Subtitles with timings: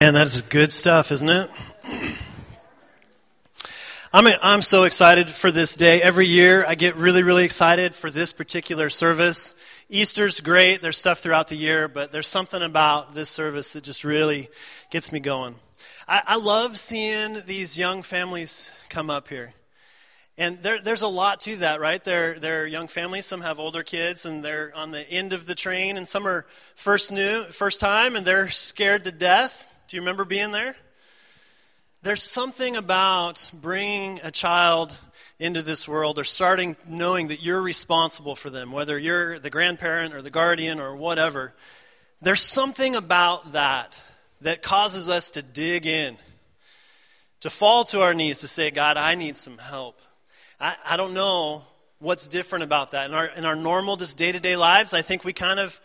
[0.00, 1.50] And that's good stuff, isn't it?
[4.12, 6.00] I'm, I'm so excited for this day.
[6.00, 9.56] Every year I get really, really excited for this particular service.
[9.88, 10.82] Easter's great.
[10.82, 14.48] There's stuff throughout the year, but there's something about this service that just really
[14.92, 15.56] gets me going.
[16.06, 19.52] I, I love seeing these young families come up here.
[20.38, 22.02] And there, there's a lot to that, right?
[22.04, 23.26] They're, they're young families.
[23.26, 26.46] Some have older kids, and they're on the end of the train, and some are
[26.76, 29.74] first new, first time, and they're scared to death.
[29.88, 30.76] Do you remember being there?
[32.02, 34.94] There's something about bringing a child
[35.38, 40.12] into this world or starting knowing that you're responsible for them, whether you're the grandparent
[40.12, 41.54] or the guardian or whatever.
[42.20, 43.98] There's something about that
[44.42, 46.18] that causes us to dig in,
[47.40, 50.02] to fall to our knees, to say, God, I need some help.
[50.60, 51.62] I, I don't know
[51.98, 53.08] what's different about that.
[53.08, 55.80] In our, in our normal, just day to day lives, I think we kind of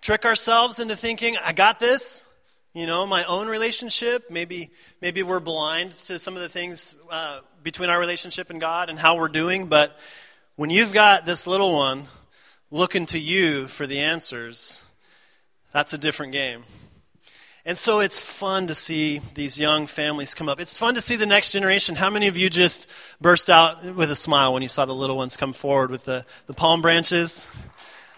[0.00, 2.27] trick ourselves into thinking, I got this.
[2.74, 7.40] You know, my own relationship, maybe, maybe we're blind to some of the things uh,
[7.62, 9.68] between our relationship and God and how we're doing.
[9.68, 9.98] But
[10.56, 12.04] when you've got this little one
[12.70, 14.84] looking to you for the answers,
[15.72, 16.62] that's a different game.
[17.64, 20.60] And so it's fun to see these young families come up.
[20.60, 21.96] It's fun to see the next generation.
[21.96, 25.16] How many of you just burst out with a smile when you saw the little
[25.16, 27.50] ones come forward with the, the palm branches?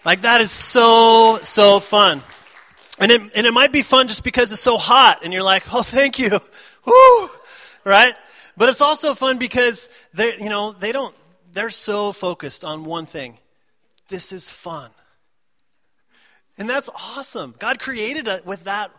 [0.03, 2.21] Like, that is so, so fun.
[3.01, 5.63] And it, and it might be fun just because it's so hot and you're like,
[5.73, 6.29] oh, thank you.
[6.85, 7.27] Woo!
[7.83, 8.13] Right?
[8.55, 11.15] But it's also fun because they, you know, they don't,
[11.51, 13.39] they're so focused on one thing.
[14.07, 14.91] This is fun.
[16.59, 17.55] And that's awesome.
[17.57, 18.91] God created it with that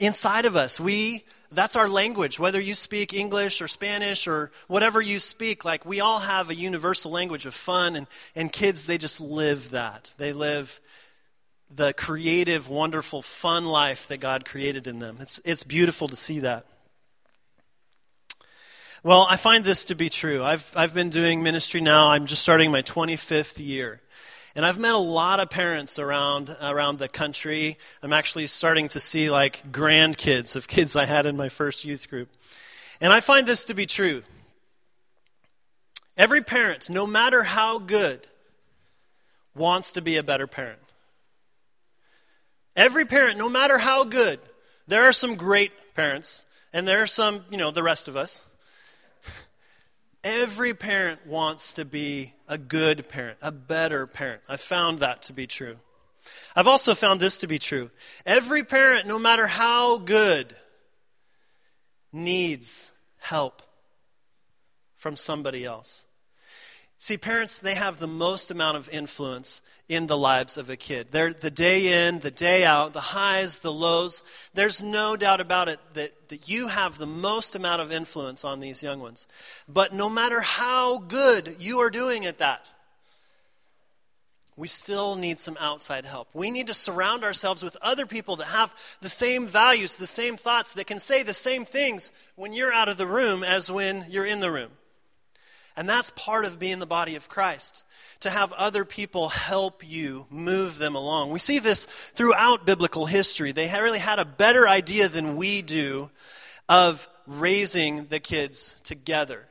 [0.00, 0.80] inside of us.
[0.80, 2.40] We, that's our language.
[2.40, 6.54] Whether you speak English or Spanish or whatever you speak, like we all have a
[6.54, 10.14] universal language of fun, and, and kids, they just live that.
[10.16, 10.80] They live
[11.74, 15.18] the creative, wonderful, fun life that God created in them.
[15.20, 16.66] It's, it's beautiful to see that.
[19.02, 20.44] Well, I find this to be true.
[20.44, 24.00] I've, I've been doing ministry now, I'm just starting my 25th year.
[24.54, 27.78] And I've met a lot of parents around around the country.
[28.02, 32.10] I'm actually starting to see like grandkids of kids I had in my first youth
[32.10, 32.28] group.
[33.00, 34.22] And I find this to be true.
[36.18, 38.26] Every parent, no matter how good,
[39.54, 40.78] wants to be a better parent.
[42.76, 44.40] Every parent, no matter how good,
[44.86, 48.44] there are some great parents, and there are some, you know, the rest of us.
[50.24, 54.42] Every parent wants to be a good parent, a better parent.
[54.48, 55.76] I've found that to be true.
[56.54, 57.90] I've also found this to be true.
[58.24, 60.54] Every parent, no matter how good,
[62.12, 63.62] needs help
[64.96, 66.06] from somebody else.
[66.98, 69.60] See, parents, they have the most amount of influence
[69.92, 71.08] in the lives of a kid.
[71.10, 74.22] They're the day in, the day out, the highs, the lows.
[74.54, 78.60] There's no doubt about it that, that you have the most amount of influence on
[78.60, 79.26] these young ones.
[79.68, 82.66] But no matter how good you are doing at that,
[84.56, 86.28] we still need some outside help.
[86.32, 90.36] We need to surround ourselves with other people that have the same values, the same
[90.36, 94.06] thoughts, that can say the same things when you're out of the room as when
[94.08, 94.70] you're in the room.
[95.76, 97.84] And that's part of being the body of Christ
[98.22, 101.30] to have other people help you move them along.
[101.30, 103.52] We see this throughout biblical history.
[103.52, 106.10] They really had a better idea than we do
[106.68, 109.46] of raising the kids together.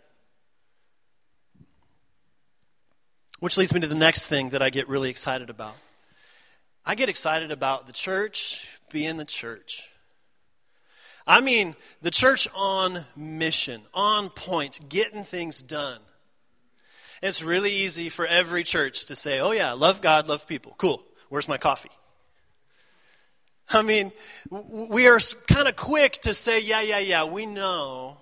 [3.40, 5.76] Which leads me to the next thing that I get really excited about.
[6.86, 9.90] I get excited about the church being the church.
[11.28, 16.00] I mean, the church on mission, on point, getting things done.
[17.22, 20.74] It's really easy for every church to say, oh, yeah, love God, love people.
[20.78, 21.04] Cool.
[21.30, 21.92] Where's my coffee?
[23.70, 24.12] I mean,
[24.50, 28.18] we are kind of quick to say, yeah, yeah, yeah, we know.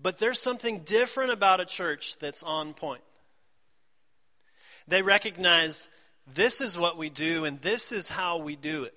[0.00, 3.02] But there's something different about a church that's on point.
[4.86, 5.88] They recognize
[6.34, 8.94] this is what we do and this is how we do it.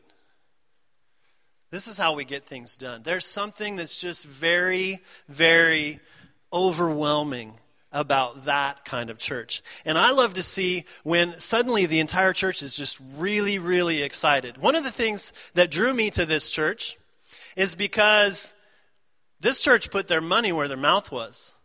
[1.70, 3.04] This is how we get things done.
[3.04, 6.00] There's something that's just very, very
[6.52, 7.54] overwhelming
[7.92, 9.62] about that kind of church.
[9.86, 14.58] And I love to see when suddenly the entire church is just really, really excited.
[14.58, 16.98] One of the things that drew me to this church
[17.56, 18.56] is because
[19.40, 21.56] this church put their money where their mouth was.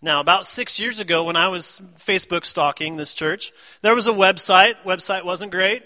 [0.00, 4.12] Now, about six years ago, when I was Facebook stalking this church, there was a
[4.12, 4.74] website.
[4.84, 5.84] Website wasn't great,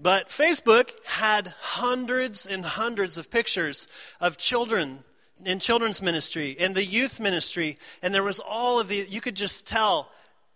[0.00, 3.86] but Facebook had hundreds and hundreds of pictures
[4.22, 5.04] of children
[5.44, 9.36] in children's ministry, in the youth ministry, and there was all of the, you could
[9.36, 10.10] just tell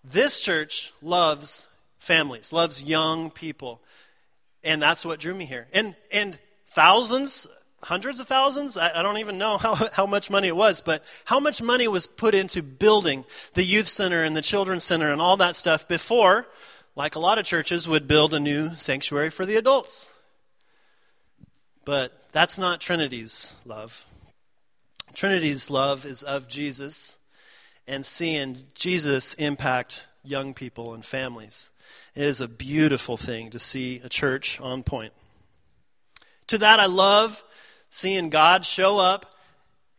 [0.04, 1.66] this church loves
[1.98, 3.80] families, loves young people.
[4.64, 5.68] And that's what drew me here.
[5.72, 7.46] And, and thousands,
[7.82, 8.76] hundreds of thousands.
[8.76, 11.88] I, I, don't even know how, how much money it was, but how much money
[11.88, 13.24] was put into building
[13.54, 16.46] the youth center and the children's center and all that stuff before,
[16.96, 20.12] like a lot of churches, would build a new sanctuary for the adults.
[21.84, 24.04] But that's not Trinity's love.
[25.14, 27.18] Trinity's love is of Jesus
[27.86, 31.70] and seeing Jesus impact young people and families.
[32.14, 35.12] It is a beautiful thing to see a church on point.
[36.48, 37.42] To that, I love
[37.88, 39.26] seeing God show up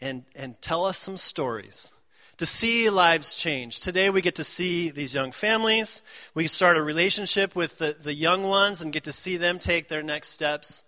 [0.01, 1.93] and, and tell us some stories,
[2.37, 3.79] to see lives change.
[3.79, 6.01] Today, we get to see these young families.
[6.33, 9.87] We start a relationship with the, the young ones and get to see them take
[9.87, 10.83] their next steps.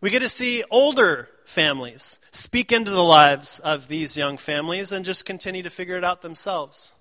[0.00, 5.04] We get to see older families speak into the lives of these young families and
[5.04, 6.94] just continue to figure it out themselves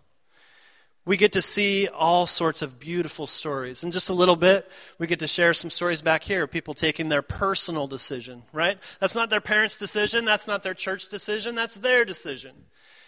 [1.09, 3.83] we get to see all sorts of beautiful stories.
[3.83, 4.69] In just a little bit,
[4.99, 8.77] we get to share some stories back here people taking their personal decision, right?
[8.99, 12.51] That's not their parents' decision, that's not their church decision, that's their decision.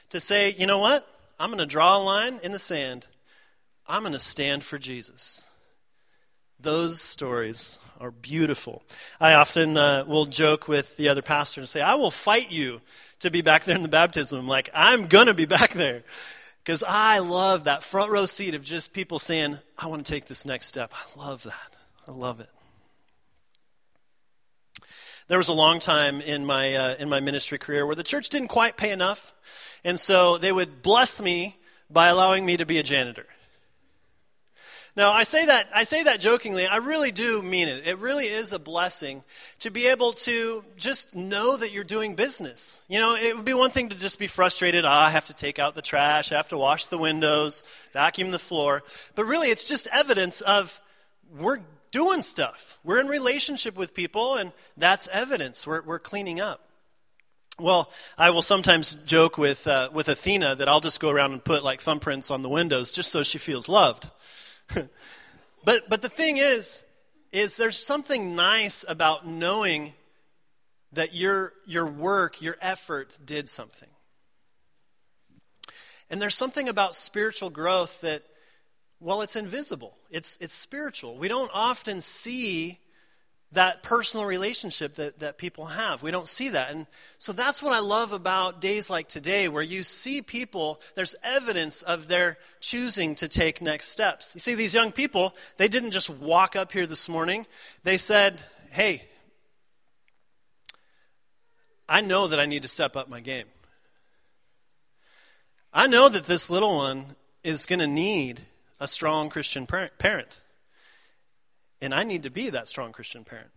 [0.10, 1.08] To say, you know what?
[1.40, 3.06] I'm going to draw a line in the sand.
[3.86, 5.48] I'm going to stand for Jesus.
[6.62, 8.84] Those stories are beautiful.
[9.20, 12.82] I often uh, will joke with the other pastor and say, I will fight you
[13.20, 14.48] to be back there in the baptism.
[14.48, 16.04] Like, I'm going to be back there.
[16.64, 20.28] Because I love that front row seat of just people saying, I want to take
[20.28, 20.94] this next step.
[20.94, 21.76] I love that.
[22.08, 22.50] I love it.
[25.28, 28.30] There was a long time in my, uh, in my ministry career where the church
[28.30, 29.34] didn't quite pay enough.
[29.84, 31.58] And so they would bless me
[31.90, 33.26] by allowing me to be a janitor.
[34.98, 36.68] Now, I say that I say that jokingly.
[36.68, 37.88] I really do mean it.
[37.88, 39.24] It really is a blessing
[39.60, 42.82] to be able to just know that you're doing business.
[42.90, 45.34] You know, it would be one thing to just be frustrated, ah, I have to
[45.34, 48.84] take out the trash, I have to wash the windows, vacuum the floor.
[49.16, 50.82] But really, it's just evidence of
[51.40, 51.60] we're
[51.92, 52.78] doing stuff.
[52.84, 55.66] We're in relationship with people, and that's evidence.
[55.66, 56.68] We're, we're cleaning up.
[57.60, 61.44] Well, I will sometimes joke with, uh, with Athena that I'll just go around and
[61.44, 64.10] put like thumbprints on the windows just so she feels loved.
[65.64, 66.84] but, but the thing is,
[67.32, 69.94] is there's something nice about knowing
[70.94, 73.90] that your, your work, your effort did something.
[76.10, 78.24] And there's something about spiritual growth that,
[79.00, 79.94] well, it's invisible.
[80.10, 81.16] It's, it's spiritual.
[81.16, 82.80] We don't often see
[83.54, 86.02] that personal relationship that, that people have.
[86.02, 86.72] We don't see that.
[86.72, 86.88] And
[87.18, 91.82] so that's what I love about days like today, where you see people, there's evidence
[91.82, 94.34] of their choosing to take next steps.
[94.36, 97.46] You see, these young people, they didn't just walk up here this morning.
[97.84, 98.40] They said,
[98.72, 99.04] hey,
[101.90, 103.48] I know that I need to step up my game.
[105.74, 107.06] I know that this little one
[107.44, 108.42] is going to need
[108.80, 110.41] a strong Christian parent.
[111.82, 113.50] And I need to be that strong Christian parent.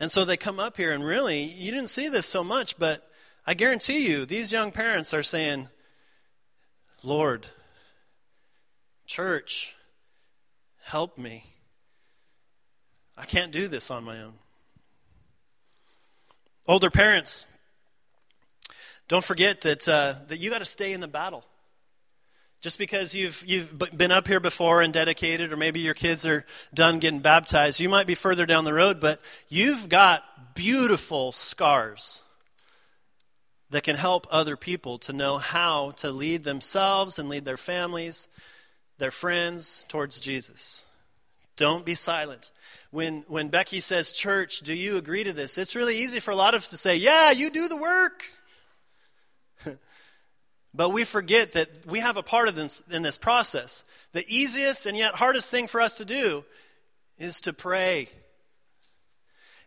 [0.00, 3.06] And so they come up here, and really, you didn't see this so much, but
[3.46, 5.68] I guarantee you, these young parents are saying,
[7.02, 7.46] Lord,
[9.06, 9.76] church,
[10.82, 11.44] help me.
[13.16, 14.34] I can't do this on my own.
[16.66, 17.46] Older parents,
[19.08, 21.44] don't forget that, uh, that you got to stay in the battle.
[22.60, 26.44] Just because you've, you've been up here before and dedicated, or maybe your kids are
[26.74, 32.22] done getting baptized, you might be further down the road, but you've got beautiful scars
[33.70, 38.28] that can help other people to know how to lead themselves and lead their families,
[38.98, 40.84] their friends towards Jesus.
[41.56, 42.52] Don't be silent.
[42.90, 45.56] When, when Becky says, Church, do you agree to this?
[45.56, 48.24] It's really easy for a lot of us to say, Yeah, you do the work.
[50.72, 53.84] But we forget that we have a part of this in this process.
[54.12, 56.44] The easiest and yet hardest thing for us to do
[57.18, 58.08] is to pray.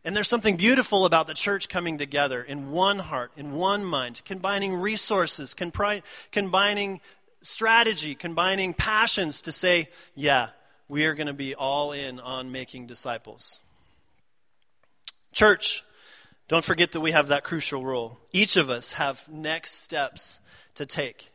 [0.05, 4.21] And there's something beautiful about the church coming together in one heart, in one mind,
[4.25, 7.01] combining resources, combining
[7.41, 10.49] strategy, combining passions to say, yeah,
[10.89, 13.61] we are going to be all in on making disciples.
[15.31, 15.83] Church,
[16.47, 18.19] don't forget that we have that crucial role.
[18.31, 20.39] Each of us have next steps
[20.75, 21.31] to take.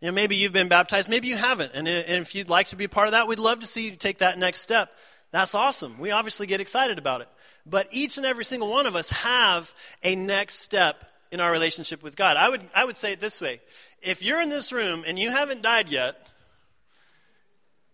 [0.00, 1.72] You know, maybe you've been baptized, maybe you haven't.
[1.74, 3.96] And if you'd like to be a part of that, we'd love to see you
[3.96, 4.90] take that next step.
[5.30, 5.98] That's awesome.
[5.98, 7.28] We obviously get excited about it.
[7.66, 12.02] But each and every single one of us have a next step in our relationship
[12.02, 12.36] with God.
[12.36, 13.60] I would, I would say it this way
[14.02, 16.18] if you're in this room and you haven't died yet,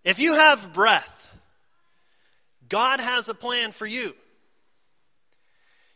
[0.04, 1.36] if you have breath,
[2.68, 4.14] God has a plan for you.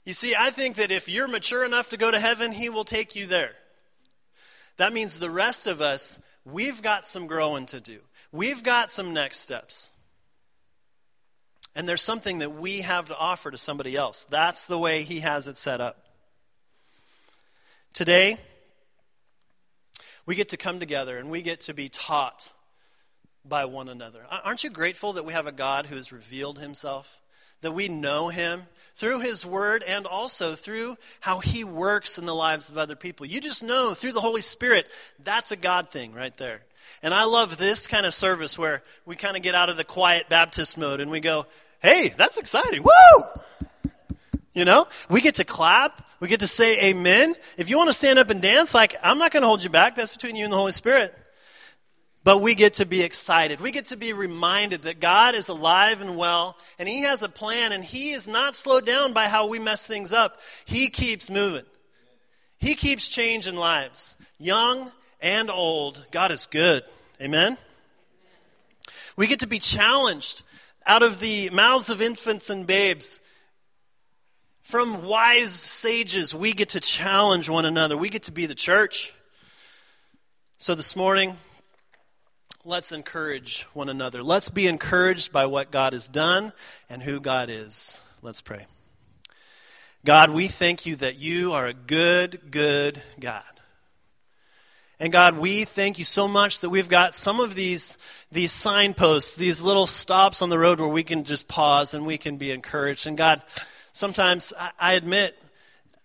[0.04, 2.84] You see, I think that if you're mature enough to go to heaven, He will
[2.84, 3.52] take you there.
[4.80, 7.98] That means the rest of us, we've got some growing to do.
[8.32, 9.90] We've got some next steps.
[11.76, 14.24] And there's something that we have to offer to somebody else.
[14.24, 15.98] That's the way He has it set up.
[17.92, 18.38] Today,
[20.24, 22.50] we get to come together and we get to be taught
[23.44, 24.24] by one another.
[24.30, 27.20] Aren't you grateful that we have a God who has revealed himself?
[27.62, 28.62] That we know him
[28.94, 33.26] through his word and also through how he works in the lives of other people.
[33.26, 34.86] You just know through the Holy Spirit,
[35.22, 36.60] that's a God thing right there.
[37.02, 39.84] And I love this kind of service where we kind of get out of the
[39.84, 41.46] quiet Baptist mode and we go,
[41.80, 42.82] hey, that's exciting.
[42.82, 43.24] Woo!
[44.52, 46.04] You know, we get to clap.
[46.18, 47.34] We get to say amen.
[47.56, 49.70] If you want to stand up and dance, like, I'm not going to hold you
[49.70, 49.94] back.
[49.94, 51.16] That's between you and the Holy Spirit.
[52.22, 53.60] But we get to be excited.
[53.60, 57.28] We get to be reminded that God is alive and well, and He has a
[57.28, 60.40] plan, and He is not slowed down by how we mess things up.
[60.66, 61.64] He keeps moving.
[62.58, 64.90] He keeps changing lives, young
[65.22, 66.04] and old.
[66.10, 66.82] God is good.
[67.22, 67.56] Amen?
[69.16, 70.42] We get to be challenged
[70.86, 73.20] out of the mouths of infants and babes
[74.70, 77.96] from wise sages, we get to challenge one another.
[77.96, 79.12] We get to be the church.
[80.58, 81.34] So this morning,
[82.64, 84.22] let's encourage one another.
[84.22, 86.52] Let's be encouraged by what God has done
[86.88, 88.02] and who God is.
[88.22, 88.66] Let's pray.
[90.04, 93.42] God, we thank you that you are a good, good God.
[94.98, 97.96] And God, we thank you so much that we've got some of these,
[98.30, 102.18] these signposts, these little stops on the road where we can just pause and we
[102.18, 103.06] can be encouraged.
[103.06, 103.40] And God,
[103.92, 105.38] sometimes I, I admit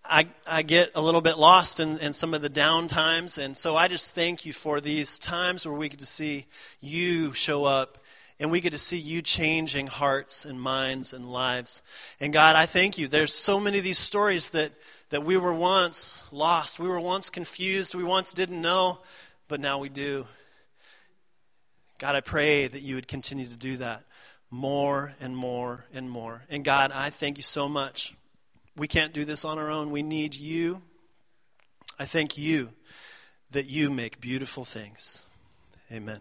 [0.10, 3.38] I, I get a little bit lost in, in some of the down times.
[3.38, 6.46] And so I just thank you for these times where we get to see
[6.80, 7.98] you show up
[8.40, 11.82] and we get to see you changing hearts and minds and lives.
[12.20, 13.08] And God, I thank you.
[13.08, 14.72] There's so many of these stories that,
[15.10, 16.80] that we were once lost.
[16.80, 17.96] We were once confused.
[17.96, 19.00] We once didn't know,
[19.48, 20.28] but now we do.
[21.98, 24.04] God, I pray that you would continue to do that
[24.52, 26.44] more and more and more.
[26.50, 28.16] And God, I thank you so much.
[28.76, 29.92] We can't do this on our own.
[29.92, 30.82] We need you.
[31.98, 32.70] I thank you
[33.52, 35.24] that you make beautiful things.
[35.92, 36.20] Amen.